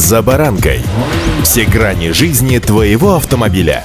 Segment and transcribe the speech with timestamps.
[0.00, 0.80] «За баранкой».
[1.42, 3.84] Все грани жизни твоего автомобиля.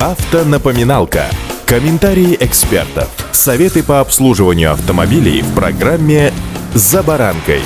[0.00, 1.26] Автонапоминалка.
[1.66, 3.10] Комментарии экспертов.
[3.32, 6.32] Советы по обслуживанию автомобилей в программе
[6.72, 7.60] «За баранкой».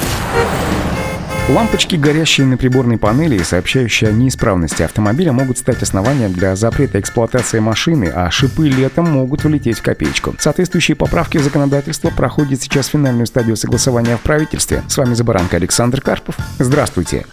[1.49, 6.99] Лампочки, горящие на приборной панели и сообщающие о неисправности автомобиля, могут стать основанием для запрета
[6.99, 10.35] эксплуатации машины, а шипы летом могут улететь в копеечку.
[10.41, 14.83] Соответствующие поправки в законодательство проходят сейчас финальную стадию согласования в правительстве.
[14.89, 16.35] С вами Забаранка Александр Карпов.
[16.59, 17.27] Здравствуйте.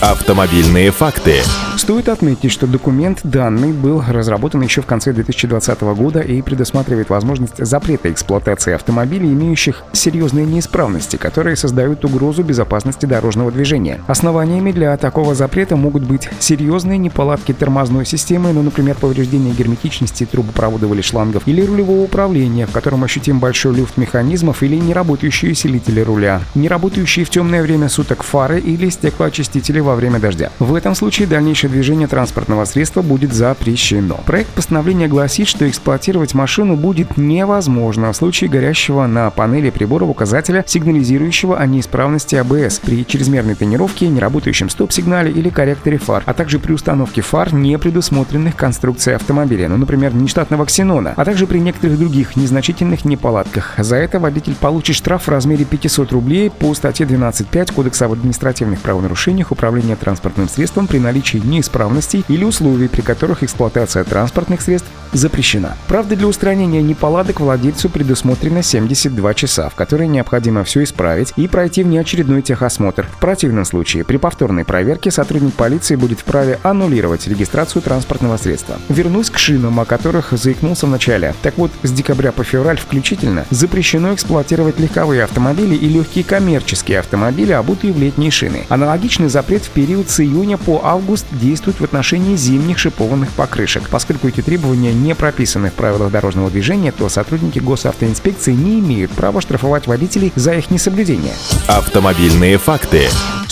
[0.00, 1.42] Автомобильные факты.
[1.76, 7.62] Стоит отметить, что документ данный был разработан еще в конце 2020 года и предусматривает возможность
[7.64, 14.00] запрета эксплуатации автомобилей, имеющих серьезные неисправности, которые создают угрозу безопасности дорожного движения.
[14.06, 20.92] Основаниями для такого запрета могут быть серьезные неполадки тормозной системы, ну, например, повреждение герметичности трубопроводов
[20.92, 26.40] или шлангов, или рулевого управления, в котором ощутим большой люфт механизмов, или неработающие усилители руля,
[26.54, 30.50] неработающие в темное время суток фары или стеклоочистители во время дождя.
[30.60, 34.20] В этом случае дальнейшее движение транспортного средства будет запрещено.
[34.24, 40.64] Проект постановления гласит, что эксплуатировать машину будет невозможно в случае горящего на панели прибора указателя,
[40.66, 46.72] сигнализирующего о неисправности АБС при чрезмерной тренировке, неработающем стоп-сигнале или корректоре фар, а также при
[46.72, 52.36] установке фар, не предусмотренных конструкцией автомобиля, ну, например, нештатного ксенона, а также при некоторых других
[52.36, 53.74] незначительных неполадках.
[53.78, 58.80] За это водитель получит штраф в размере 500 рублей по статье 12.5 Кодекса об административных
[58.80, 64.88] правонарушениях управления управления транспортным средством при наличии неисправностей или условий, при которых эксплуатация транспортных средств
[65.12, 65.76] запрещена.
[65.88, 71.82] Правда, для устранения неполадок владельцу предусмотрено 72 часа, в которые необходимо все исправить и пройти
[71.82, 73.06] внеочередной техосмотр.
[73.06, 78.76] В противном случае, при повторной проверке сотрудник полиции будет вправе аннулировать регистрацию транспортного средства.
[78.88, 81.34] Вернусь к шинам, о которых заикнулся в начале.
[81.42, 87.52] Так вот, с декабря по февраль включительно запрещено эксплуатировать легковые автомобили и легкие коммерческие автомобили,
[87.52, 88.64] обутые в летние шины.
[88.68, 93.88] Аналогичный запрет в период с июня по август действует в отношении зимних шипованных покрышек.
[93.88, 99.40] Поскольку эти требования не прописаны в правилах дорожного движения, то сотрудники госавтоинспекции не имеют права
[99.40, 101.34] штрафовать водителей за их несоблюдение.
[101.66, 103.08] Автомобильные факты.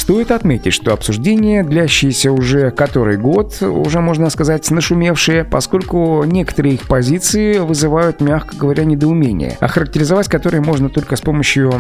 [0.08, 6.88] Стоит отметить, что обсуждение, длящееся уже который год, уже, можно сказать, нашумевшие, поскольку некоторые их
[6.88, 11.74] позиции вызывают, мягко говоря, недоумение, охарактеризовать которые можно только с помощью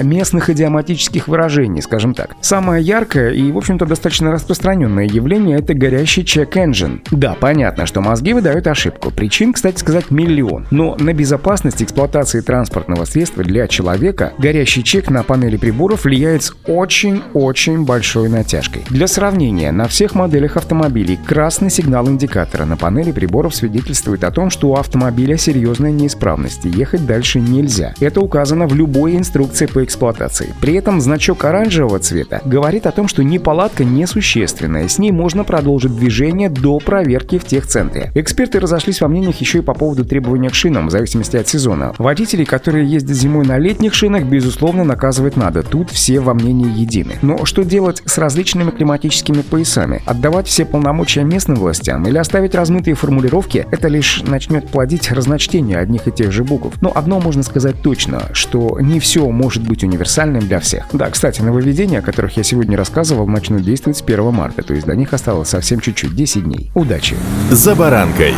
[0.00, 2.36] местных идиоматических выражений, скажем так.
[2.40, 7.00] Самое яркое и, в общем-то, достаточно распространенное явление— это горящий check-engine.
[7.10, 9.10] Да, понятно, что мозги выдают ошибку.
[9.10, 10.68] Причин, кстати сказать, миллион.
[10.70, 17.47] Но на безопасность эксплуатации транспортного средства для человека горящий чек на панели приборов влияет очень-очень
[17.48, 18.84] очень большой натяжкой.
[18.90, 24.50] Для сравнения, на всех моделях автомобилей красный сигнал индикатора на панели приборов свидетельствует о том,
[24.50, 27.94] что у автомобиля серьезная неисправность и ехать дальше нельзя.
[28.00, 30.54] Это указано в любой инструкции по эксплуатации.
[30.60, 35.96] При этом значок оранжевого цвета говорит о том, что неполадка несущественная, с ней можно продолжить
[35.96, 38.12] движение до проверки в техцентре.
[38.14, 41.94] Эксперты разошлись во мнениях еще и по поводу требования к шинам, в зависимости от сезона.
[41.96, 45.62] Водителей, которые ездят зимой на летних шинах, безусловно, наказывать надо.
[45.62, 47.14] Тут все во мнении едины.
[47.44, 50.02] Что делать с различными климатическими поясами?
[50.06, 53.66] Отдавать все полномочия местным властям или оставить размытые формулировки?
[53.70, 56.76] Это лишь начнет плодить разночтение одних и тех же букв.
[56.80, 60.86] Но одно можно сказать точно, что не все может быть универсальным для всех.
[60.92, 64.86] Да, кстати, нововведения, о которых я сегодня рассказывал, начнут действовать с 1 марта, то есть
[64.86, 66.70] до них осталось совсем чуть-чуть, 10 дней.
[66.74, 67.16] Удачи!
[67.50, 68.34] За баранкой!